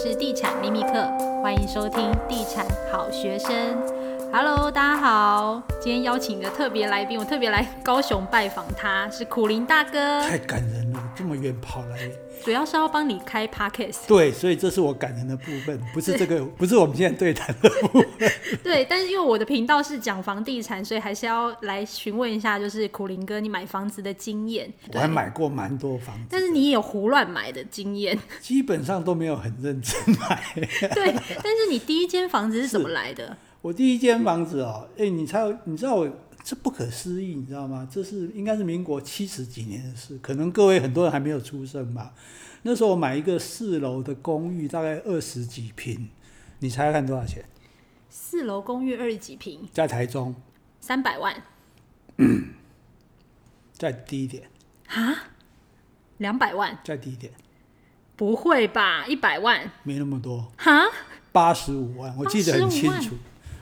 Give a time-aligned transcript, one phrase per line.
[0.00, 1.08] 是地产秘密课，
[1.42, 3.50] 欢迎收听地产好学生。
[4.32, 10.20] Hello，大家好，今天邀请的特别来宾，我特别来高雄拜访他，是苦林大哥。
[10.20, 10.77] 太感人，
[11.18, 12.08] 这么远跑来。
[12.44, 18.30] 主要是要帮你开 podcast，对，所以这是我感人的部分，不是这个，不是我们现在对谈的部分。
[18.62, 24.72] 对，但是因为我的频道是讲房地产，所以还是要来询问一下，就是苦林哥，你买房子的经验。
[24.94, 30.40] 我还买过蛮多房子，但是你也有胡乱买的经验，基本上都没有很认真买。
[30.94, 33.36] 对，但是你第一间房子是怎么来的？
[33.60, 36.08] 我第一间房子哦，哎，你猜，你知道我
[36.42, 37.86] 这不可思议，你知道吗？
[37.90, 42.14] 这是应该是民国七十几年的事，可能各位很多人还没有出生吧。
[42.62, 46.08] 那时候我买一个四楼的公寓，大概二十几平，
[46.60, 47.44] 你猜看多少钱？
[48.08, 50.34] 四楼公寓二十几平，在台中，
[50.80, 51.42] 三百万。
[52.16, 52.54] 嗯，
[53.72, 54.50] 再低一点。
[54.88, 55.28] 啊？
[56.16, 56.78] 两百万？
[56.82, 57.32] 再低一点。
[58.16, 59.06] 不会吧？
[59.06, 59.70] 一百万？
[59.84, 60.50] 没那么多。
[60.56, 60.86] 哈？
[61.30, 63.14] 八十五万，我记得很清楚。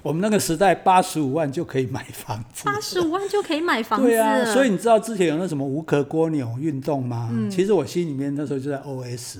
[0.07, 2.65] 我们那个时代，八十五万就可以买房子。
[2.65, 4.07] 八十五万就可以买房子。
[4.07, 7.29] 对啊，所以你知道之前有那什么无壳蜗牛运动吗？
[7.33, 9.39] 嗯、其实我心里面那时候就在 OS。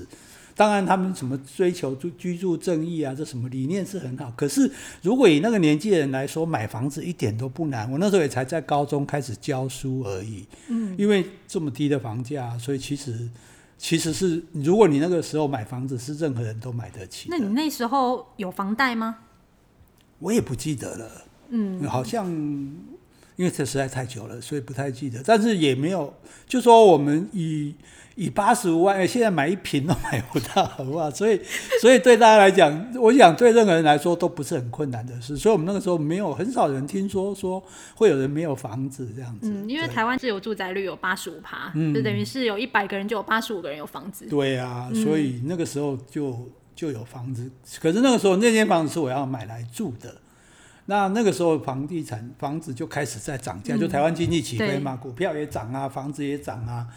[0.55, 4.29] 当然，他们什么追求住居住正义啊，这什么理念是很好。
[4.35, 4.69] 可是，
[5.01, 7.89] 如果以那个年纪的人来说，买房子一点都不难。
[7.89, 10.45] 我那时候也才在高中开始教书而已。
[10.67, 10.93] 嗯。
[10.97, 13.29] 因为这么低的房价，所以其实
[13.77, 17.29] 其实是，如果你那个时候买房子，是任何人都买得起。
[17.29, 19.19] 那你那时候有房贷吗？
[20.19, 21.11] 我也不记得了，
[21.49, 22.27] 嗯，好像
[23.35, 25.21] 因为这实在太久了，所以不太记得。
[25.23, 26.11] 但是也没有，
[26.47, 27.75] 就说我们以
[28.15, 31.07] 以八十五万，现在买一瓶都买不到，好不好？
[31.13, 31.39] 所以，
[31.79, 35.37] 所以对大家来讲，我想对任何人来说都不是很困难的事。
[35.37, 39.51] 所以我们那个时候没有很少人听说说会有人没有房子这样子。
[39.51, 44.25] 嗯，因为台湾自有住宅率有八十五趴，就等于是有一百个人就有八十五个人有房子。
[44.25, 46.49] 对啊，所以那个时候就。
[46.77, 47.49] 就有房子，
[47.81, 50.15] 可是那个时候那间房子是我要买来住的。
[50.85, 56.87] 那那个时候房地产房子就开始在涨价，嗯、就台湾经济起飞嘛，股票也涨啊，房子也涨啊。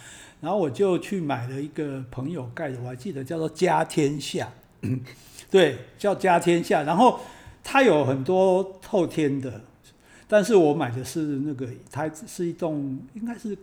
[0.40, 4.52] 然后我就去买了一个朋友盖的，我还记得叫做家天下，
[5.50, 6.82] 对，叫家天下。
[6.82, 7.18] 然后
[7.64, 9.62] 它有很多透天的，
[10.28, 13.56] 但是我买的是那个，它是一栋应该是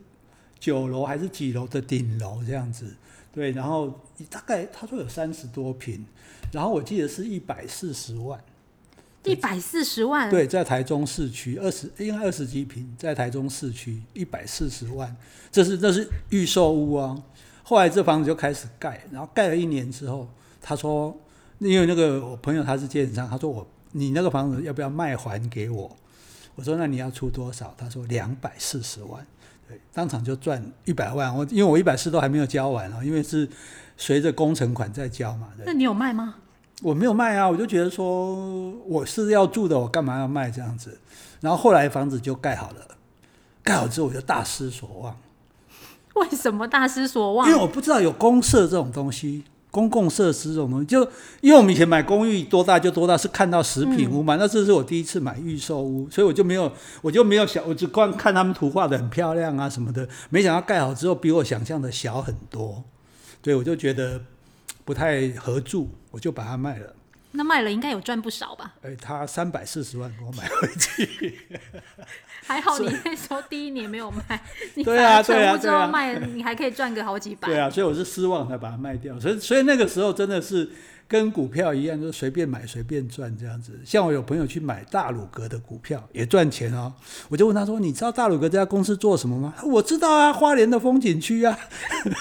[0.59, 2.95] 九楼还是几楼的顶楼这样子。
[3.37, 3.87] 对，然后
[4.31, 6.03] 大概他说有三十多平，
[6.51, 8.43] 然后我记得是一百四十万，
[9.25, 15.15] 一百四十万，对，在台中市区二十应该二十几平，在台中市区一百四十万，
[15.51, 17.15] 这是这是预售屋啊。
[17.61, 20.27] 后来这房子就开始盖，然后盖了一年之后，
[20.59, 21.15] 他说，
[21.59, 25.95] 因为那个我朋友他是建商，他说我你那个房子要不要卖还给我？
[26.55, 27.71] 我说那你要出多少？
[27.77, 29.23] 他说两百四十万。
[29.67, 33.49] 对，当场就赚一百万，我因为我一百四都还没有交完啊，因为是
[33.97, 35.49] 随着工程款在交嘛。
[35.65, 36.35] 那你有卖吗？
[36.83, 40.99] 我没有卖啊，我就觉得说我是要住的，我干嘛要卖这样子？
[41.41, 42.97] 然后后来房子就盖好了，
[43.63, 45.17] 盖好之后我就大失所望。
[46.15, 47.47] 为什么大失所望？
[47.49, 49.43] 因为我不知道有公社这种东西。
[49.69, 51.01] 公共设施这种东西，就
[51.41, 54.35] 因为我们以前买公寓多大就多大，是看到食品屋嘛。
[54.35, 62.83] 嗯、那这是我第一次买预售屋，所以我就没有，我就没有想，我只光看他们图画的很漂亮啊什么的，没想到盖好之后比我想象的小很多，
[63.41, 64.21] 对，我就觉得
[64.83, 66.93] 不太合住，我就把它卖了。
[67.31, 68.73] 那卖了应该有赚不少吧？
[68.81, 71.37] 哎，他三百四十万给我买回去。
[72.47, 74.41] 还好你那时候第一年没有卖，
[74.73, 77.45] 以对啊，对啊，之后卖你还可以赚个好几百。
[77.49, 79.19] 对啊，所以我是失望才把它卖掉。
[79.19, 80.69] 所以，所以那个时候真的是
[81.09, 83.77] 跟股票一样，就随便买随便赚这样子。
[83.83, 86.93] 像我有朋友去买大鲁阁的股票也赚钱哦，
[87.27, 91.59] 我就问他说：“你知道大鲁阁这家公司做什么吗？”我知道啊，花莲的风景区啊。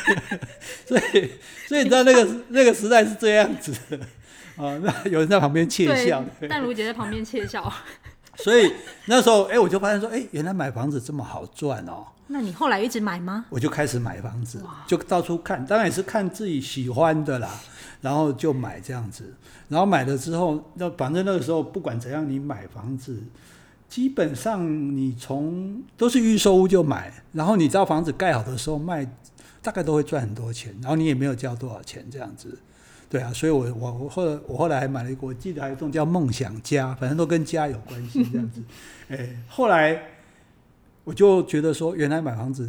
[0.87, 1.31] 所以，
[1.69, 3.97] 所以你知道那个那个时代是这样子的
[4.57, 4.77] 啊。
[4.83, 7.73] 那有人在旁边窃笑，但如姐在旁边窃笑。
[8.39, 8.73] 所以
[9.07, 12.07] 那时候，哎、欸，我就发现说，哎、欸，原来买房子这么好赚哦。
[12.29, 13.45] 那你后来一直买吗？
[13.51, 17.49] 我就开始买房子，就到处看，当然也是看自己喜欢的啦，
[18.01, 19.33] 然后就买这样子。
[19.69, 23.23] 然后买了之后，那反正那个时候不管怎样，你买房子，
[23.89, 24.67] 基本上
[24.97, 29.09] 你从都是预售屋就买，然后你知道房子盖好的时候卖，
[29.63, 32.59] 大概都会赚很多钱，然后你也没有交多少钱这样子。
[33.09, 38.61] 对啊，所以我我我后来我后来还买了一个，我记得还有一种叫梦想家，反正都跟家有关系这样子。
[39.09, 40.01] 哎，后来
[41.05, 42.69] 我就觉得说，原来买房子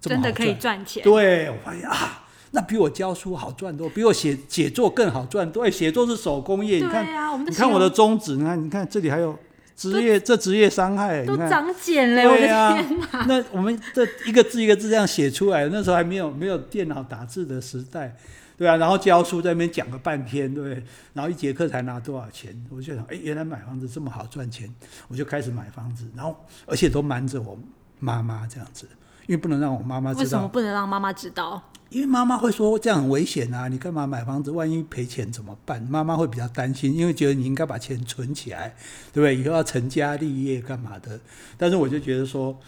[0.00, 1.02] 真的可以赚钱。
[1.02, 5.64] 对，我发现啊，那比我教书好赚多，比我写写作更好赚多。
[5.64, 9.38] 哎，写作是手工业，你看，啊、你看我的中指，你看，你看这里还有
[9.76, 13.26] 职业这职业伤害，都你看长茧了，对啊我的天哪！
[13.28, 18.16] 那我们这一个字一个字这样写出来，那时候还没有没有电脑打字的时代，
[18.56, 24.72] 对啊，然后教书在那边讲个半天，对，然后一节课才拿多少钱，我就想，哎，原来买房子这么好赚钱，
[25.08, 26.36] 我就开始买房子，然后
[26.66, 27.58] 而且都瞒着我
[27.98, 28.88] 妈妈这样子，
[29.26, 30.22] 因为不能让我妈妈知道。
[30.22, 31.62] 为什么不能让妈妈知道？
[31.90, 33.68] 因为妈妈会说这样很危险啊！
[33.68, 34.50] 你干嘛买房子？
[34.50, 35.80] 万一赔钱怎么办？
[35.82, 38.74] 妈妈会比较担心，因为觉得你应该把钱存起来，
[39.12, 39.36] 对不对？
[39.36, 41.20] 以后要成家立业干嘛的？
[41.56, 42.58] 但是我就觉得说，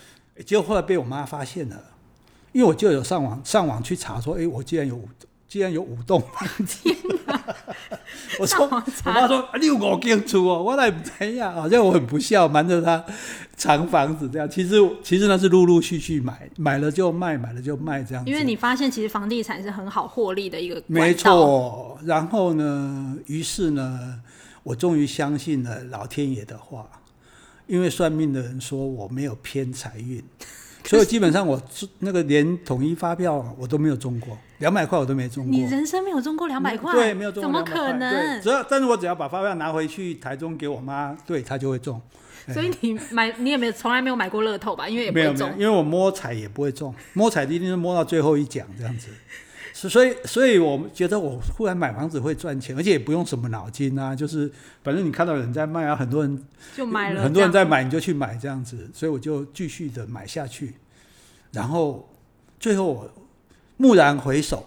[0.45, 1.83] 结果后来被我妈发现了，
[2.53, 5.01] 因为我就有上网上网去查说，哎，我既然有
[5.49, 6.23] 既然有五栋
[8.39, 13.05] 我说我爸说你有五间厝哦，我来不知呀，好像我很不孝，瞒着他
[13.57, 14.49] 藏房子这样。
[14.49, 18.25] 其实其实那是陆陆续续买，买了就卖，买了就卖这样。
[18.27, 21.99] 因为你发现其实房地产是很好获利的一个没错。
[22.05, 24.21] 然后呢，于是呢，
[24.63, 26.87] 我终于相信了老天爷的话，
[27.67, 30.23] 因为算命的人说我没有偏财运。
[30.87, 31.61] 所以基本上我
[31.99, 35.51] 那个连统一发票我都没有中过，两百块我都没中过。
[35.51, 36.93] 你人生没有中过两百块？
[36.93, 37.43] 对，没有中过。
[37.43, 38.41] 怎么可能？
[38.41, 42.01] 只要，但是我只要把发票拿回去台中给我妈，对，她就会中。
[42.53, 44.89] 所以你买，你也没有从来没有买过乐透吧？
[44.89, 49.09] 因为也没有，因为我摸彩也不会中，摸彩一定是摸到最后一奖这样子。
[49.77, 54.51] 所以，所以我觉得我忽然买房子会赚钱，而且也不用什么脑筋啊，就是
[54.83, 60.73] 反正你看到有人在卖啊，很多人就买了，很多人在买，你就去买这样子，所以我就继续的买下去，
[61.53, 62.09] 然后
[62.59, 63.11] 最后我
[63.77, 64.67] 蓦然回首，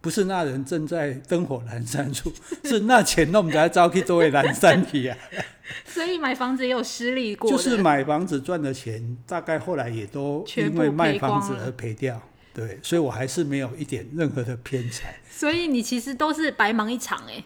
[0.00, 2.32] 不是那人正在灯火阑珊处，
[2.64, 5.18] 是那钱弄在招去作为阑珊体啊。
[5.84, 12.18] 所以买房子也有失利过，就是买房子赚的钱，大概后来也都因为卖房子而赔掉。
[12.58, 15.14] 对，所以我还是没有一点任何的偏财。
[15.30, 17.44] 所以你其实都是白忙一场哎、欸。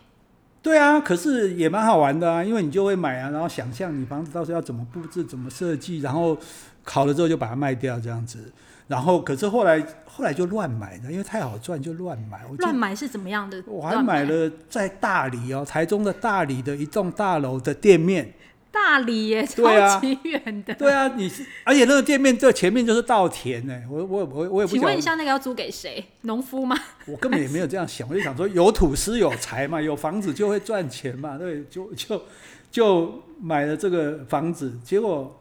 [0.62, 6.34] 对啊，可是也蛮好玩的啊，因为你就会买啊，然后想象你房子到时候要怎么布置、怎么设计，然后
[6.82, 8.50] 考了之后就把它卖掉这样子。
[8.88, 12.42] 然后可是后来后来就乱买的，因为太好赚就乱买。
[12.56, 13.62] 乱买是怎么样的？
[13.66, 18.32] 我还买了在大理哦，台中的大理的一栋大楼的店面。
[18.72, 20.74] 大理耶，超级远的。
[20.74, 21.30] 对啊，你，
[21.62, 23.82] 而且那个店面对前面就是稻田呢。
[23.88, 24.72] 我我我我也不。
[24.72, 26.04] 请问一下，那个要租给谁？
[26.22, 26.76] 农夫吗？
[27.06, 32.22] 我根本也没有这样想，我就想说有土司有财嘛，有房子就会赚钱嘛，对，就就
[32.70, 34.72] 就买了这个房子。
[34.82, 35.40] 结果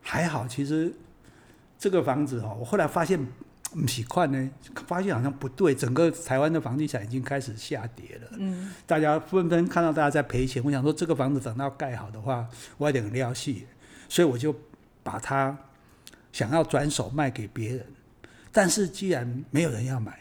[0.00, 0.92] 还好，其实
[1.78, 3.24] 这个房子哦，我后来发现。
[3.74, 4.50] 不习惯呢，
[4.86, 8.28] 发现好像不对，整个台湾的房地产已经开始下跌了。
[8.38, 12.46] 嗯，大家纷纷看到大家在赔钱，我想说这个房子等到盖好的话，
[12.78, 13.66] 我有点料戏，
[14.08, 14.54] 所以我就
[15.02, 15.58] 把它
[16.32, 17.84] 想要转手卖给别人。
[18.52, 20.20] 但是既然没有人要买，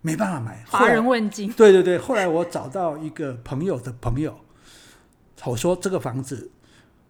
[0.00, 1.52] 没办法买，乏人问津。
[1.54, 4.38] 对对对，后来我找到一个朋友的朋友，
[5.44, 6.48] 我说这个房子，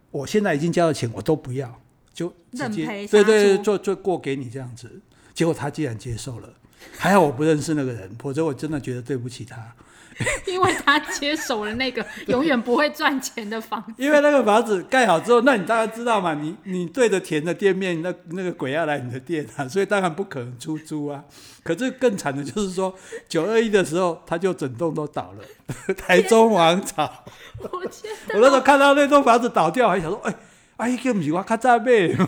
[0.09, 1.79] 我现在已经交了钱，我都不要，
[2.11, 4.99] 就直接对对对，就就过给你这样子。
[5.33, 6.49] 结果他既然接受了，
[6.97, 9.73] 还好我不认识那个人，否则我真的觉得对不起他。
[10.45, 13.93] 因为他接手了那个 永远不会赚钱的房子。
[13.97, 16.35] 因为那个房子盖好之后，那你大概知道嘛？
[16.35, 21.23] 你你对着田的店面，那那个鬼要来你的店啊，所以当然不可能出租啊。
[21.63, 22.93] 可是更惨的就是说，
[23.27, 25.43] 九二一的时候，他就整栋都倒了，
[25.97, 27.11] 台中王朝。
[27.57, 27.81] 我我
[28.35, 30.35] 那时候看到那栋房子倒掉，还想说，哎。
[30.83, 32.27] 啊，伊个不是我较早买嘛，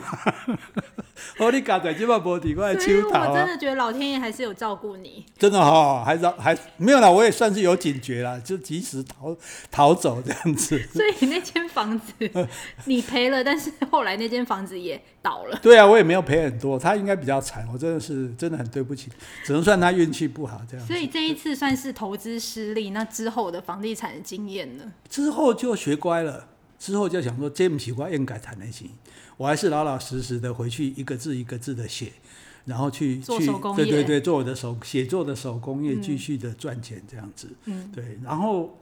[1.38, 2.64] 好， 你家在这把玻璃，我！
[2.64, 9.36] 我真的觉得老天爷还是有照顾你，真的哈、哦，还是还没有啦，我也算是有警觉啦，就及时逃
[9.70, 10.82] 逃走这样子。
[10.94, 12.14] 所以那间房子
[12.86, 15.60] 你赔了，但是后来那间房子也倒了。
[15.62, 19.10] 对啊，我也没有赔很多，他应该比较惨，我真的是真的很对不起，
[19.44, 20.88] 只能算他运气不好这样。
[20.88, 24.94] 所以这一次算是投资失利，那之后的房地产的经验呢？
[25.10, 26.48] 之后就学乖了。
[26.78, 28.90] 之后就想说，这不习惯应该谈的行，
[29.38, 32.12] 我还是老老实实的回去一个字一个字的写，
[32.66, 37.50] 然后去去对对对，做我的手写作的手工业，继续的赚钱这样子。
[37.66, 38.20] 嗯，对。
[38.24, 38.78] 然后，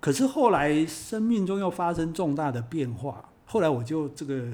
[0.00, 4.48] 可是后来生命中又发生重大的变化，后来我就这个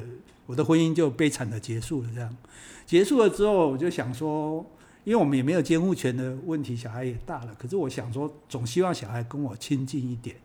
[0.47, 2.09] 我的婚姻就悲惨的结束了。
[2.15, 2.37] 这样
[2.85, 4.65] 结束了之后，我就想说，
[5.05, 10.37] 因为我们也没有监护权的问题，小孩也大了，可是我想说，总希望小孩跟我亲近一点。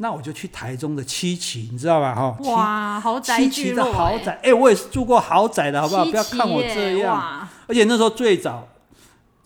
[0.00, 2.14] 那我就去台中的七期，你知道吧？
[2.14, 6.04] 哈，哇，豪宅，七期的豪宅，哎、欸，我也是住过豪宅的，好不好？
[6.04, 7.48] 不要看我这样。
[7.66, 8.68] 而且那时候最早，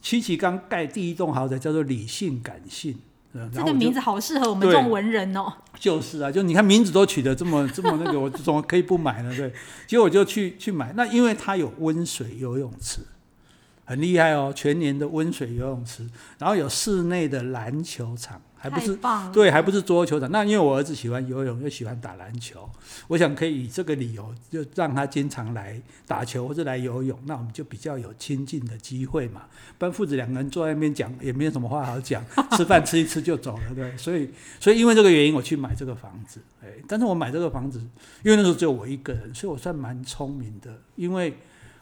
[0.03, 2.99] 七期刚盖第一栋豪宅叫做理性感性，
[3.51, 5.51] 这个名字好适合我们这种文人哦。
[5.79, 9.35] 就是啊，就你看名字都取得这么 这么那个，我怎么可以不买呢？
[9.35, 9.51] 对，
[9.87, 10.93] 结果我就去去买。
[10.95, 12.99] 那因为它有温水游泳池，
[13.87, 16.07] 很厉害哦，全年的温水游泳池，
[16.39, 18.39] 然后有室内的篮球场。
[18.63, 18.97] 还不是
[19.33, 20.31] 对，还不是桌球场。
[20.31, 22.71] 那因为我儿子喜欢游泳，又喜欢打篮球，
[23.09, 29.43] 我想可以以这个理由，就让他经常来打球或者来游泳，那我们就比较有亲近的机会嘛。
[29.79, 32.25] 不然父子两个人坐在那边讲，也没有什么话好讲，
[32.57, 33.97] 吃饭吃一吃就走了，对。
[33.97, 36.41] 所以，所以因为这个原因，我去买这个房子。
[36.63, 37.81] 哎，但是我买这个房子，
[38.23, 41.37] 因为那时候只有我一个人，所以我算蛮聪明的，因为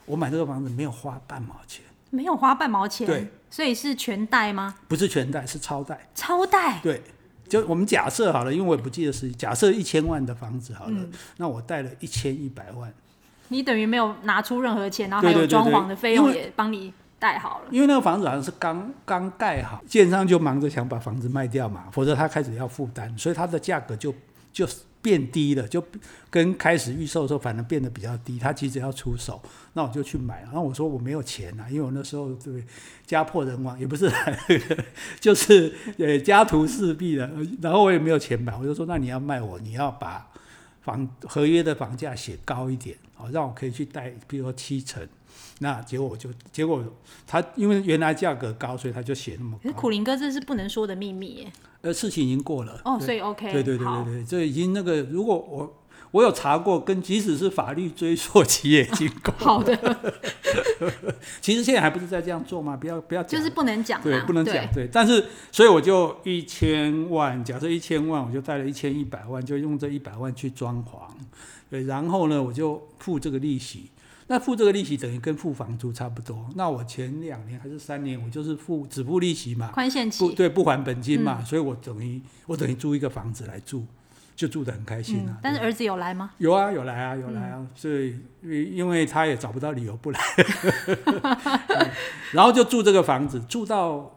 [0.07, 1.85] 我买这个房子没有花半毛钱。
[2.11, 4.75] 没有花半毛钱，对，所以是全贷吗？
[4.89, 6.09] 不是全贷，是超贷。
[6.15, 6.81] 超贷？
[6.83, 7.03] 对，
[7.49, 12.93] 就我们假设好了，因为我也不记得是假设一千万的房子好了，嗯、那我贷了一千一百万。
[13.49, 17.69] 你等于没有拿出任何钱，然后还有装潢的费用也帮你贷好了。
[17.71, 24.15] 因为那个房子好像是刚刚盖好，建商就忙着想把房子卖掉嘛，否则他开始要负担，所以它的价格就
[24.53, 24.69] 就。
[25.03, 25.83] 变低了，就
[26.29, 28.39] 跟开始预售的时候反而变得比较低。
[28.39, 29.41] 他急着要出手，
[29.73, 30.43] 那我就去买。
[30.43, 32.63] 然后我说我没有钱呐、啊，因为我那时候对
[33.07, 34.11] 家破人亡，也不是，
[35.19, 37.31] 就是呃家徒四壁的。
[37.63, 40.27] 然后我也没有钱买，我就说那你要卖我，你要把
[40.83, 45.07] 房合约的房价写高一点，好让我可以去贷，比如说七成。
[45.63, 46.83] 那结果我就结果
[47.27, 51.53] 他因为原来价格高，所以他就写那么苦林哥这是不能说的秘密耶。
[51.83, 55.77] 呃，事情已经过了哦，所以 OK，对对对对对，这已经那个，如果我
[56.13, 59.39] 我有查过，跟即使是法律追溯期也已经过了。
[59.39, 59.79] 好的，
[61.43, 62.77] 其实现在还不是在这样做吗？
[62.77, 64.89] 不要不要讲，就是不能讲，对，不能讲，对，对。
[64.91, 71.09] 但是，所以我就一千万，假设一千万，我就贷了一千一百万，就用这一百万去装潢，
[71.71, 73.91] 对，然后呢，我就付这个利息。
[74.33, 76.49] 那付这个利息等于跟付房租差不多。
[76.55, 83.85] 那我前两年还是三年，我就是付只付利息嘛，宽限期，不对，不还本金嘛，嗯、所以我等于我等于租一个房子来住，
[84.37, 85.33] 就住得很开心啊。
[85.33, 86.31] 嗯、但是儿子有来吗？
[86.39, 87.57] 有啊，有来啊，有来啊。
[87.59, 90.21] 嗯、所以因为他也找不到理由不来，
[92.31, 94.17] 然后就住这个房子，住到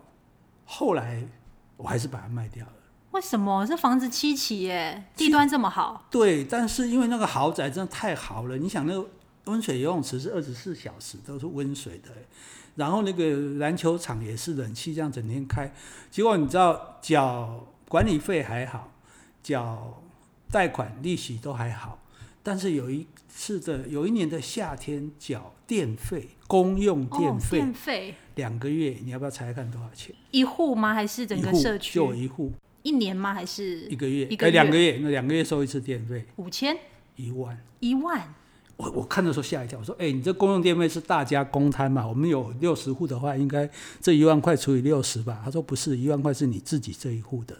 [0.65, 1.27] 后来
[1.75, 2.73] 我还是把它卖掉了。
[3.13, 3.65] 为什么？
[3.65, 6.05] 这房子七期耶，地段这么好。
[6.11, 9.09] 对，但是因为那个豪宅真的太好了，你想那个。
[9.45, 12.09] 温水游泳池是二十四小时都是温水的，
[12.75, 15.73] 然后那个篮球场也是冷气这样整天开，
[16.09, 18.91] 结果你知道缴管理费还好，
[19.41, 20.01] 缴
[20.51, 21.99] 贷款利息都还好，
[22.41, 30.15] 但是有一次的有一年的夏天缴电费，公用电费，电费两个月，你要不要猜看多少钱？
[30.31, 30.93] 一户吗？
[30.93, 31.95] 还是整个社区？
[31.95, 32.51] 就一户。
[32.81, 33.33] 一年吗？
[33.33, 34.27] 还是一个月？
[34.27, 36.25] 一个月，两个月，那两个月收一次电费？
[36.35, 36.77] 五千？
[37.15, 37.57] 一万？
[37.79, 38.33] 一万？
[38.91, 42.07] 我看的时候吓一跳，我说：“哎、你这公用电费是大家公摊嘛？
[42.07, 43.69] 我们有六十户的话，应该
[44.01, 47.55] 这一万块除以六十吧？”他说：“不是，一万块是你自己这一户的。”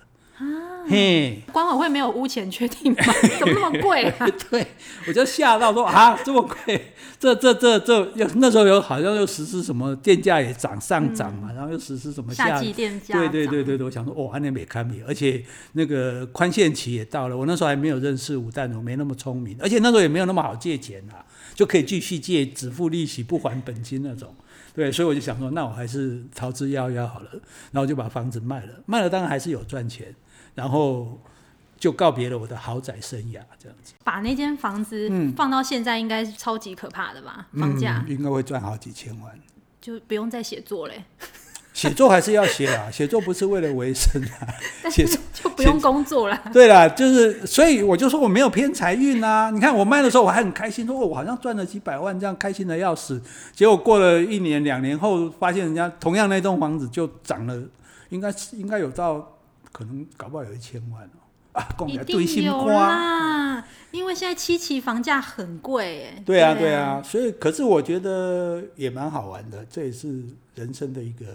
[0.87, 2.99] 嘿，管委会没有屋钱确定吗？
[3.39, 4.27] 怎么那么贵啊？
[4.49, 4.65] 对，
[5.07, 13.17] 我就吓到说啊，这么贵，这这这这，那时候有好像又实施什么电价也涨上涨嘛，嗯、然后又实施什么夏季电价？
[13.17, 21.23] 对对对对对，我想说哦，还能没堪比，而且那个宽限期也到了，我那时候还没有认识吴淡如，没那么聪明，而且那时候也没有那么好借钱啊，
[21.55, 24.33] 就可以继续借，只付利息不还本金那种。
[24.75, 27.29] 对，所以我就想说，那我还是逃之夭夭好了，
[27.71, 30.13] 然后就把房子卖了，卖了当然还是有赚钱。
[30.55, 31.19] 然后
[31.77, 33.93] 就告别了我的豪宅生涯，这样子。
[34.03, 37.47] 把那间房子放到现在，应该是超级可怕的吧？
[37.51, 39.33] 嗯、房价应该会赚好几千万，
[39.81, 41.03] 就不用再写作嘞。
[41.73, 44.45] 写作还是要写啊， 写作不是为了维生啊，
[44.91, 46.39] 写作就不用工作了。
[46.53, 49.49] 对啦，就是所以我就说我没有偏财运啊。
[49.49, 53.19] 你看我卖的时候我还很开心，说我好像赚了几百万，这样开心的要死。
[53.53, 57.59] 结果过了一年两年后，发现人家同样那栋房子就涨了，
[58.09, 59.32] 应该是应该有到。
[59.73, 61.19] 可能搞不好有一千万哦
[61.53, 61.67] 啊！
[61.87, 66.23] 一定有啦，因为现在七期房价很贵哎。
[66.25, 70.23] 对啊，对啊，所以可是我觉得也蛮好玩的，这也是
[70.55, 71.25] 人生的一个，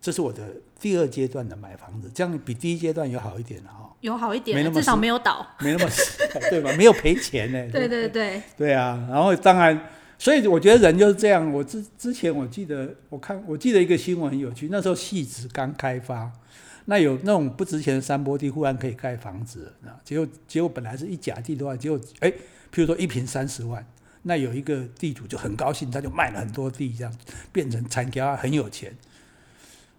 [0.00, 0.42] 这是我的
[0.78, 3.90] 第二阶段的买房子，这样比第一阶段有好一点了哈。
[4.00, 6.18] 有好一点，至少没有倒，没那么死，
[6.48, 6.72] 对吧？
[6.78, 7.68] 没有赔钱呢。
[7.70, 8.42] 对对对。
[8.56, 11.52] 对啊，然后当然，所以我觉得人就是这样。
[11.52, 16.32] 我之之前我记得我看我记得一个新闻很有趣，那时候戏子刚开发。
[16.90, 23.86] 那有那种不值钱的山坡地，忽然可以盖房子，那结果结果本来是一甲地的话，结果哎，譬如说一平三十万，
[24.22, 27.16] 那有一个地主就很高兴，他就卖了很多地，这样
[27.52, 28.92] 变成产家很有钱。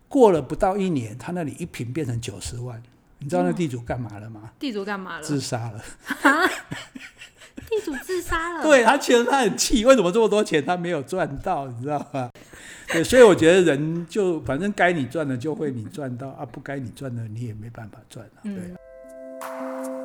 [0.10, 2.84] 过了不到一年，他那里一平变成九十万，
[3.20, 4.42] 你知道那地主干嘛了吗？
[4.44, 5.24] 嗯、地主干嘛了？
[5.24, 5.82] 自杀了。
[7.82, 8.64] 地主自杀了。
[8.64, 12.30] 对，他其实他很气，为什么这么多钱他没有赚到，你知道吗？
[12.88, 18.54] 对， 所以我觉得人就反正该你赚的就会你赚到啊，不该你赚的你也没办法赚了，对。
[18.54, 20.01] 嗯